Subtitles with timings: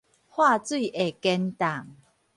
[0.03, 0.05] 喝水
[0.97, 1.85] 會堅凍